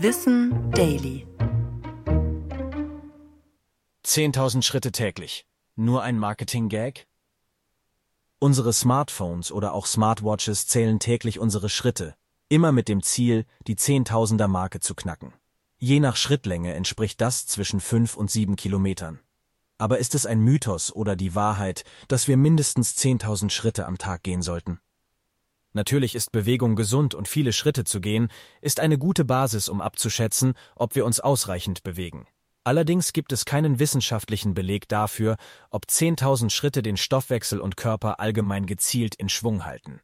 Wissen 0.00 0.70
Daily. 0.70 1.26
10.000 4.04 4.62
Schritte 4.62 4.92
täglich. 4.92 5.44
Nur 5.74 6.04
ein 6.04 6.20
Marketing-Gag? 6.20 7.08
Unsere 8.38 8.72
Smartphones 8.72 9.50
oder 9.50 9.74
auch 9.74 9.86
Smartwatches 9.86 10.68
zählen 10.68 11.00
täglich 11.00 11.40
unsere 11.40 11.68
Schritte, 11.68 12.14
immer 12.48 12.70
mit 12.70 12.88
dem 12.88 13.02
Ziel, 13.02 13.44
die 13.66 13.74
Zehntausender-Marke 13.74 14.78
zu 14.78 14.94
knacken. 14.94 15.32
Je 15.78 15.98
nach 15.98 16.14
Schrittlänge 16.14 16.74
entspricht 16.74 17.20
das 17.20 17.48
zwischen 17.48 17.80
fünf 17.80 18.16
und 18.16 18.30
sieben 18.30 18.54
Kilometern. 18.54 19.18
Aber 19.78 19.98
ist 19.98 20.14
es 20.14 20.26
ein 20.26 20.38
Mythos 20.38 20.94
oder 20.94 21.16
die 21.16 21.34
Wahrheit, 21.34 21.82
dass 22.06 22.28
wir 22.28 22.36
mindestens 22.36 22.96
10.000 22.98 23.50
Schritte 23.50 23.86
am 23.86 23.98
Tag 23.98 24.22
gehen 24.22 24.42
sollten? 24.42 24.78
Natürlich 25.72 26.14
ist 26.14 26.32
Bewegung 26.32 26.76
gesund 26.76 27.14
und 27.14 27.28
viele 27.28 27.52
Schritte 27.52 27.84
zu 27.84 28.00
gehen, 28.00 28.28
ist 28.60 28.80
eine 28.80 28.98
gute 28.98 29.24
Basis, 29.24 29.68
um 29.68 29.80
abzuschätzen, 29.80 30.54
ob 30.76 30.94
wir 30.94 31.04
uns 31.04 31.20
ausreichend 31.20 31.82
bewegen. 31.82 32.26
Allerdings 32.64 33.12
gibt 33.12 33.32
es 33.32 33.44
keinen 33.44 33.78
wissenschaftlichen 33.78 34.54
Beleg 34.54 34.88
dafür, 34.88 35.36
ob 35.70 35.86
10.000 35.86 36.50
Schritte 36.50 36.82
den 36.82 36.96
Stoffwechsel 36.96 37.60
und 37.60 37.76
Körper 37.76 38.20
allgemein 38.20 38.66
gezielt 38.66 39.14
in 39.14 39.28
Schwung 39.28 39.64
halten. 39.64 40.00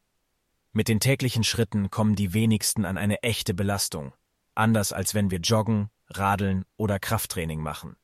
Mit 0.71 0.87
den 0.87 0.99
täglichen 0.99 1.43
Schritten 1.43 1.89
kommen 1.89 2.15
die 2.15 2.33
wenigsten 2.33 2.85
an 2.85 2.97
eine 2.97 3.23
echte 3.23 3.53
Belastung, 3.53 4.13
anders 4.55 4.93
als 4.93 5.13
wenn 5.13 5.31
wir 5.31 5.39
joggen, 5.39 5.89
radeln 6.07 6.65
oder 6.75 6.99
Krafttraining 6.99 7.61
machen. 7.61 7.95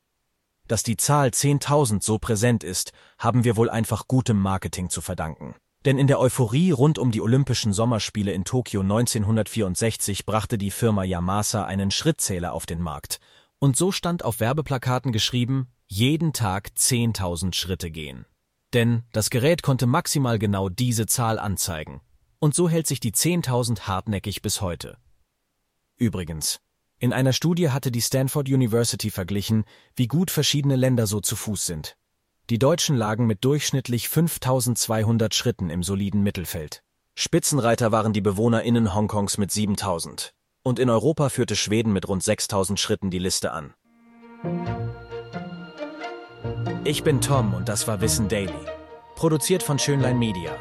Dass 0.68 0.84
die 0.84 0.96
Zahl 0.96 1.30
10.000 1.30 2.02
so 2.04 2.18
präsent 2.18 2.64
ist, 2.64 2.92
haben 3.18 3.44
wir 3.44 3.58
wohl 3.58 3.70
einfach 3.70 4.08
gutem 4.08 4.40
Marketing 4.40 4.90
zu 4.90 5.02
verdanken. 5.02 5.56
Denn 5.86 5.98
in 5.98 6.06
der 6.06 6.20
Euphorie 6.20 6.72
rund 6.72 7.00
um 7.00 7.12
die 7.12 7.22
Olympischen 7.22 7.74
Sommerspiele 7.74 8.32
in 8.32 8.44
Tokio 8.44 8.82
1964 8.82 10.26
brachte 10.26 10.60
die 10.60 10.70
Firma 10.70 11.04
Yamasa 11.04 11.66
einen 11.66 11.90
Schrittzähler 11.90 12.54
auf 12.54 12.68
den 12.68 12.82
Markt. 12.82 13.20
Und 13.58 13.76
so 13.76 13.92
stand 13.92 14.24
auf 14.24 14.40
Werbeplakaten 14.40 15.12
geschrieben, 15.12 15.70
jeden 15.88 16.34
Tag 16.34 16.70
10.000 16.78 17.56
Schritte 17.56 17.90
gehen. 17.90 18.26
Denn 18.74 19.04
das 19.12 19.30
Gerät 19.30 19.64
konnte 19.64 19.88
maximal 19.88 20.38
genau 20.38 20.70
diese 20.70 21.08
Zahl 21.08 21.40
anzeigen. 21.40 22.02
Und 22.40 22.56
so 22.56 22.70
hält 22.70 22.88
sich 22.88 23.00
die 23.00 23.12
10.000 23.12 23.82
hartnäckig 23.82 24.42
bis 24.42 24.62
heute. 24.62 24.98
Übrigens, 25.98 26.60
in 26.98 27.14
einer 27.14 27.34
Studie 27.34 27.72
hatte 27.72 27.92
die 27.92 28.02
Stanford 28.02 28.48
University 28.48 29.10
verglichen, 29.10 29.66
wie 29.96 30.08
gut 30.08 30.30
verschiedene 30.30 30.76
Länder 30.76 31.08
so 31.08 31.20
zu 31.20 31.36
Fuß 31.36 31.66
sind. 31.66 31.98
Die 32.52 32.60
Deutschen 32.60 32.98
lagen 32.98 33.28
mit 33.28 33.46
durchschnittlich 33.46 34.10
5200 34.10 35.34
Schritten 35.34 35.70
im 35.70 35.84
soliden 35.84 36.22
Mittelfeld. 36.22 36.84
Spitzenreiter 37.18 37.94
waren 37.94 38.12
die 38.12 38.20
BewohnerInnen 38.20 38.94
Hongkongs 38.94 39.38
mit 39.38 39.52
7000. 39.52 40.34
Und 40.62 40.78
in 40.78 40.90
Europa 40.90 41.30
führte 41.30 41.56
Schweden 41.56 41.94
mit 41.94 42.10
rund 42.10 42.22
6000 42.22 42.78
Schritten 42.78 43.10
die 43.10 43.20
Liste 43.20 43.54
an. 43.54 43.74
Ich 46.84 47.04
bin 47.04 47.22
Tom 47.22 47.54
und 47.54 47.70
das 47.70 47.88
war 47.88 48.02
Wissen 48.02 48.28
Daily. 48.28 48.52
Produziert 49.16 49.64
von 49.64 49.80
Schönlein 49.80 50.20
Media. 50.20 50.52